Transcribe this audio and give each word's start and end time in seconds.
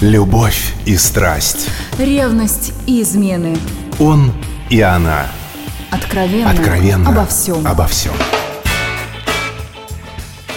Любовь 0.00 0.72
и 0.86 0.96
страсть. 0.96 1.68
Ревность 1.98 2.72
и 2.86 3.02
измены. 3.02 3.58
Он 3.98 4.32
и 4.70 4.80
она. 4.80 5.26
Откровенно, 5.90 6.50
Откровенно 6.50 7.10
обо 7.10 7.26
всем. 7.26 7.66
Обо 7.66 7.86
всем. 7.86 8.14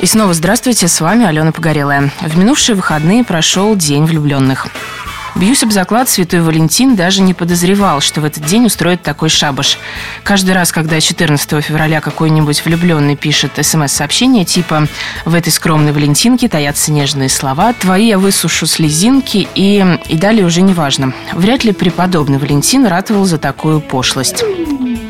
И 0.00 0.06
снова 0.06 0.32
здравствуйте, 0.32 0.88
с 0.88 1.02
вами 1.02 1.26
Алена 1.26 1.52
Погорелая. 1.52 2.10
В 2.22 2.38
минувшие 2.38 2.76
выходные 2.76 3.24
прошел 3.24 3.76
День 3.76 4.06
влюбленных. 4.06 4.68
Бьюсь 5.38 5.62
об 5.62 5.70
заклад, 5.70 6.08
святой 6.08 6.40
Валентин 6.40 6.96
даже 6.96 7.20
не 7.20 7.34
подозревал, 7.34 8.00
что 8.00 8.22
в 8.22 8.24
этот 8.24 8.46
день 8.46 8.64
устроит 8.64 9.02
такой 9.02 9.28
шабаш. 9.28 9.78
Каждый 10.22 10.54
раз, 10.54 10.72
когда 10.72 10.98
14 10.98 11.62
февраля 11.62 12.00
какой-нибудь 12.00 12.64
влюбленный 12.64 13.16
пишет 13.16 13.52
смс-сообщение 13.60 14.46
типа 14.46 14.88
«В 15.26 15.34
этой 15.34 15.52
скромной 15.52 15.92
Валентинке 15.92 16.48
таятся 16.48 16.90
нежные 16.90 17.28
слова, 17.28 17.74
твои 17.74 18.06
я 18.06 18.18
высушу 18.18 18.66
слезинки» 18.66 19.46
и, 19.54 19.84
и 20.08 20.16
далее 20.16 20.46
уже 20.46 20.62
не 20.62 20.72
важно. 20.72 21.12
Вряд 21.34 21.64
ли 21.64 21.72
преподобный 21.72 22.38
Валентин 22.38 22.86
ратовал 22.86 23.26
за 23.26 23.36
такую 23.36 23.82
пошлость. 23.82 24.42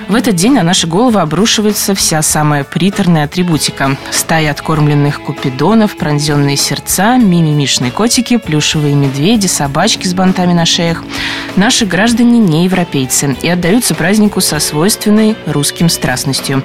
В 0.08 0.14
этот 0.14 0.36
день 0.36 0.52
на 0.52 0.62
наши 0.62 0.86
головы 0.86 1.20
обрушивается 1.20 1.92
вся 1.96 2.22
самая 2.22 2.62
приторная 2.62 3.24
атрибутика. 3.24 3.96
Стаи 4.12 4.46
откормленных 4.46 5.20
купидонов, 5.20 5.96
пронзенные 5.96 6.56
сердца, 6.56 7.16
мимимишные 7.16 7.90
котики, 7.90 8.36
плюшевые 8.36 8.94
медведи, 8.94 9.48
собачки 9.48 10.06
с 10.06 10.14
бантами 10.14 10.52
на 10.52 10.64
шеях. 10.64 11.02
Наши 11.56 11.86
граждане 11.86 12.38
не 12.38 12.66
европейцы 12.66 13.36
и 13.42 13.48
отдаются 13.48 13.96
празднику 13.96 14.40
со 14.40 14.60
свойственной 14.60 15.34
русским 15.44 15.88
страстностью. 15.88 16.62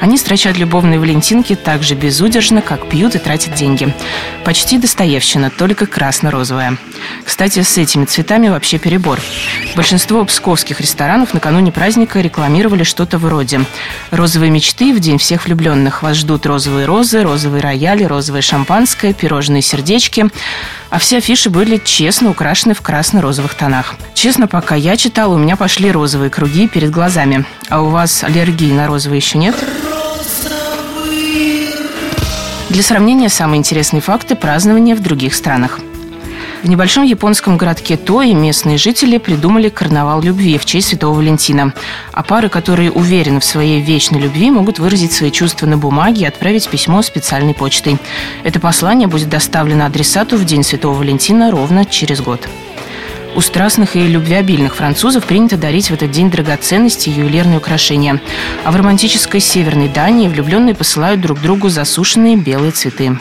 Они 0.00 0.18
строчат 0.18 0.58
любовные 0.58 1.00
валентинки 1.00 1.54
так 1.54 1.82
же 1.82 1.94
безудержно, 1.94 2.60
как 2.60 2.88
пьют 2.90 3.14
и 3.14 3.18
тратят 3.18 3.54
деньги. 3.54 3.94
Почти 4.44 4.76
Достоевщина, 4.76 5.48
только 5.48 5.86
красно-розовая. 5.86 6.76
Кстати, 7.24 7.62
с 7.62 7.78
этими 7.78 8.04
цветами 8.04 8.48
вообще 8.48 8.78
перебор. 8.78 9.18
Большинство 9.76 10.24
псковских 10.26 10.80
ресторанов 10.80 11.32
накануне 11.32 11.72
праздника 11.72 12.20
рекламировали 12.20 12.81
что-то 12.84 13.18
вроде 13.18 13.60
«Розовые 14.10 14.50
мечты 14.50 14.94
в 14.94 15.00
день 15.00 15.18
всех 15.18 15.46
влюбленных. 15.46 16.02
Вас 16.02 16.16
ждут 16.16 16.46
розовые 16.46 16.86
розы, 16.86 17.22
розовые 17.22 17.62
рояли, 17.62 18.04
розовое 18.04 18.42
шампанское, 18.42 19.12
пирожные 19.12 19.62
сердечки». 19.62 20.30
А 20.90 20.98
все 20.98 21.18
афиши 21.18 21.48
были 21.48 21.80
честно 21.82 22.30
украшены 22.30 22.74
в 22.74 22.82
красно-розовых 22.82 23.54
тонах. 23.54 23.94
Честно, 24.14 24.46
пока 24.46 24.74
я 24.74 24.96
читала, 24.96 25.34
у 25.34 25.38
меня 25.38 25.56
пошли 25.56 25.90
розовые 25.90 26.30
круги 26.30 26.68
перед 26.68 26.90
глазами. 26.90 27.44
А 27.68 27.80
у 27.82 27.88
вас 27.88 28.24
аллергии 28.24 28.72
на 28.72 28.86
розовые 28.86 29.18
еще 29.18 29.38
нет? 29.38 29.54
Для 32.68 32.82
сравнения, 32.82 33.28
самые 33.28 33.58
интересные 33.58 34.00
факты 34.00 34.34
празднования 34.34 34.94
в 34.94 35.00
других 35.00 35.34
странах– 35.34 35.80
в 36.62 36.68
небольшом 36.68 37.04
японском 37.04 37.56
городке 37.56 37.96
Тои 37.96 38.32
местные 38.32 38.78
жители 38.78 39.18
придумали 39.18 39.68
карнавал 39.68 40.22
любви 40.22 40.58
в 40.58 40.64
честь 40.64 40.88
Святого 40.88 41.16
Валентина. 41.16 41.74
А 42.12 42.22
пары, 42.22 42.48
которые 42.48 42.92
уверены 42.92 43.40
в 43.40 43.44
своей 43.44 43.80
вечной 43.80 44.20
любви, 44.20 44.50
могут 44.50 44.78
выразить 44.78 45.12
свои 45.12 45.30
чувства 45.30 45.66
на 45.66 45.76
бумаге 45.76 46.22
и 46.22 46.26
отправить 46.26 46.68
письмо 46.68 47.02
специальной 47.02 47.54
почтой. 47.54 47.98
Это 48.44 48.60
послание 48.60 49.08
будет 49.08 49.28
доставлено 49.28 49.86
адресату 49.86 50.36
в 50.36 50.44
День 50.44 50.62
Святого 50.62 50.94
Валентина 50.94 51.50
ровно 51.50 51.84
через 51.84 52.20
год. 52.20 52.48
У 53.34 53.40
страстных 53.40 53.96
и 53.96 54.06
любвеобильных 54.06 54.76
французов 54.76 55.24
принято 55.24 55.56
дарить 55.56 55.90
в 55.90 55.94
этот 55.94 56.10
день 56.10 56.30
драгоценности 56.30 57.08
и 57.08 57.12
ювелирные 57.12 57.58
украшения. 57.58 58.20
А 58.62 58.70
в 58.70 58.76
романтической 58.76 59.40
северной 59.40 59.88
Дании 59.88 60.28
влюбленные 60.28 60.74
посылают 60.74 61.22
друг 61.22 61.40
другу 61.40 61.70
засушенные 61.70 62.36
белые 62.36 62.72
цветы. 62.72 63.18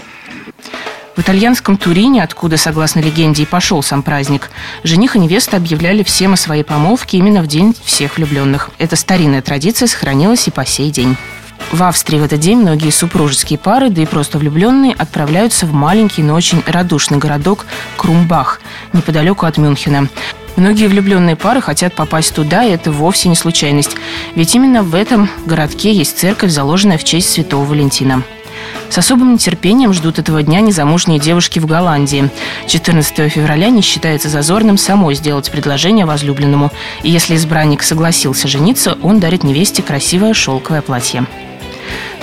В 1.22 1.24
итальянском 1.24 1.78
Турине, 1.78 2.24
откуда, 2.24 2.58
согласно 2.58 3.00
легенде, 3.00 3.44
и 3.44 3.46
пошел 3.46 3.84
сам 3.84 4.02
праздник, 4.02 4.50
жених 4.84 5.16
и 5.16 5.20
невеста 5.20 5.58
объявляли 5.58 6.02
всем 6.02 6.34
о 6.34 6.36
своей 6.36 6.64
помолвке 6.64 7.20
именно 7.20 7.44
в 7.44 7.48
день 7.48 7.76
всех 7.86 8.18
влюбленных. 8.18 8.72
Эта 8.80 8.96
старинная 8.96 9.44
традиция 9.44 9.88
сохранилась 9.88 10.48
и 10.48 10.52
по 10.52 10.66
сей 10.66 10.90
день. 10.90 11.16
В 11.72 11.84
Австрии 11.84 12.18
в 12.18 12.24
этот 12.24 12.40
день 12.40 12.58
многие 12.58 12.90
супружеские 12.90 13.60
пары, 13.60 13.92
да 13.92 14.02
и 14.02 14.08
просто 14.08 14.40
влюбленные, 14.40 14.96
отправляются 14.96 15.68
в 15.68 15.74
маленький, 15.74 16.24
но 16.24 16.34
очень 16.34 16.64
радушный 16.66 17.20
городок 17.20 17.68
Крумбах, 17.98 18.60
неподалеку 18.92 19.46
от 19.46 19.60
Мюнхена. 19.60 20.08
Многие 20.56 20.88
влюбленные 20.88 21.36
пары 21.36 21.62
хотят 21.62 21.94
попасть 21.94 22.34
туда, 22.34 22.64
и 22.64 22.72
это 22.72 22.92
вовсе 22.92 23.30
не 23.30 23.36
случайность. 23.36 23.96
Ведь 24.34 24.56
именно 24.56 24.82
в 24.82 24.96
этом 24.96 25.30
городке 25.46 25.94
есть 25.94 26.18
церковь, 26.18 26.50
заложенная 26.50 26.98
в 26.98 27.04
честь 27.04 27.30
Святого 27.30 27.64
Валентина. 27.66 28.24
С 28.90 28.98
особым 28.98 29.34
нетерпением 29.34 29.94
ждут 29.94 30.20
этого 30.20 30.44
дня 30.44 30.60
незамужние 30.60 31.20
девушки 31.20 31.60
в 31.60 31.66
Голландии. 31.66 32.30
14 32.68 33.32
февраля 33.32 33.70
не 33.70 33.82
считается 33.82 34.28
зазорным 34.30 34.78
самой 34.78 35.16
сделать 35.16 35.50
предложение 35.50 36.06
возлюбленному. 36.06 36.72
И 37.04 37.10
если 37.10 37.36
избранник 37.36 37.84
согласился 37.84 38.48
жениться, 38.48 38.98
он 39.02 39.20
дарит 39.20 39.44
невесте 39.44 39.82
красивое 39.82 40.34
шелковое 40.34 40.82
платье. 40.82 41.26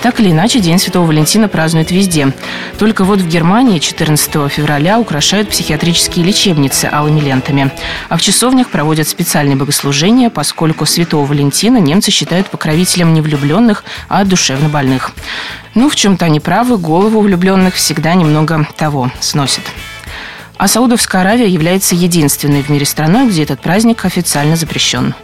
Так 0.03 0.21
или 0.21 0.31
иначе, 0.31 0.61
День 0.61 0.79
Святого 0.79 1.07
Валентина 1.07 1.49
празднуют 1.49 1.91
везде. 1.91 2.33
Только 2.79 3.05
вот 3.05 3.21
в 3.21 3.29
Германии 3.29 3.81
14 3.81 4.51
февраля 4.51 5.01
украшают 5.01 5.49
психиатрические 5.49 6.25
лечебницы 6.25 6.85
алыми 6.85 7.21
лентами. 7.21 7.73
А 8.09 8.17
в 8.17 8.23
часовнях 8.23 8.71
проводят 8.71 9.09
специальные 9.09 9.57
богослужения, 9.57 10.31
поскольку 10.31 10.87
Святого 10.87 11.27
Валентина 11.27 11.79
немцы 11.79 12.13
считают 12.13 12.47
покровителем 12.49 13.13
не 13.13 13.21
влюбленных, 13.21 13.85
а 14.09 14.25
душевно 14.25 14.69
больных. 14.69 15.13
Ну, 15.75 15.89
в 15.89 15.97
чем-то 15.97 16.27
они 16.27 16.39
правы, 16.39 16.79
голову 16.79 17.21
влюбленных 17.21 17.75
всегда 17.75 18.15
немного 18.15 18.67
того 18.77 19.11
сносит. 19.21 19.63
А 20.57 20.69
Саудовская 20.69 21.23
Аравия 21.23 21.49
является 21.49 21.95
единственной 21.95 22.63
в 22.63 22.69
мире 22.69 22.87
страной, 22.87 23.29
где 23.29 23.43
этот 23.43 23.61
праздник 23.61 24.05
официально 24.05 24.57
запрещен. 24.57 25.15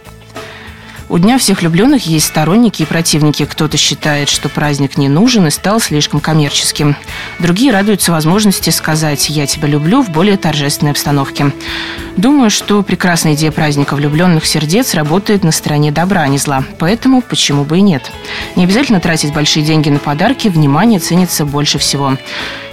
У 1.07 1.19
Дня 1.19 1.37
всех 1.37 1.61
влюбленных 1.61 2.07
есть 2.07 2.25
сторонники 2.25 2.81
и 2.81 2.85
противники. 2.85 3.45
Кто-то 3.45 3.77
считает, 3.77 4.27
что 4.27 4.49
праздник 4.49 4.97
не 4.97 5.07
нужен 5.07 5.45
и 5.45 5.51
стал 5.51 5.79
слишком 5.79 6.19
коммерческим. 6.19 6.95
Другие 7.39 7.71
радуются 7.71 8.11
возможности 8.11 8.71
сказать 8.71 9.29
«я 9.29 9.45
тебя 9.45 9.67
люблю» 9.67 10.01
в 10.01 10.09
более 10.09 10.35
торжественной 10.37 10.91
обстановке. 10.91 11.51
Думаю, 12.17 12.49
что 12.49 12.81
прекрасная 12.81 13.33
идея 13.35 13.51
праздника 13.51 13.95
влюбленных 13.95 14.45
сердец 14.45 14.95
работает 14.95 15.43
на 15.43 15.51
стороне 15.51 15.91
добра, 15.91 16.21
а 16.21 16.27
не 16.27 16.39
зла. 16.39 16.63
Поэтому 16.79 17.21
почему 17.21 17.65
бы 17.65 17.77
и 17.77 17.81
нет? 17.81 18.11
Не 18.55 18.63
обязательно 18.63 18.99
тратить 18.99 19.33
большие 19.33 19.65
деньги 19.65 19.89
на 19.89 19.99
подарки, 19.99 20.47
внимание 20.47 20.99
ценится 20.99 21.45
больше 21.45 21.77
всего. 21.77 22.17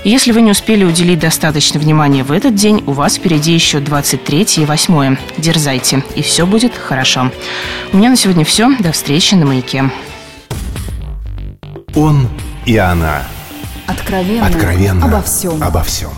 Если 0.05 0.33
вы 0.33 0.43
не 0.43 0.53
успели 0.53 0.85
уделить 0.85 1.19
достаточно 1.19 1.81
внимания 1.81 2.23
в 2.23 2.31
этот 2.31 2.55
день, 2.55 2.83
у 2.87 2.93
вас 2.93 3.17
впереди 3.17 3.53
еще 3.53 3.81
23 3.81 4.47
и 4.59 4.65
8. 4.65 5.17
Дерзайте, 5.39 6.05
и 6.15 6.23
все 6.23 6.47
будет 6.47 6.77
хорошо. 6.77 7.31
У 7.93 7.97
меня 7.97 8.11
на 8.11 8.17
сегодня 8.17 8.45
все. 8.45 8.71
До 8.79 8.93
встречи 8.93 9.35
на 9.35 9.47
«Маяке». 9.47 9.91
Он 11.95 12.29
и 12.65 12.77
она. 12.77 13.23
Откровенно, 13.87 14.47
Откровенно 14.47 15.07
обо 15.07 15.23
всем. 15.23 15.63
Обо 15.63 15.83
всем. 15.83 16.11